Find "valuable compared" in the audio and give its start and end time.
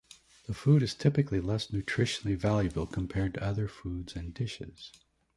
2.35-3.35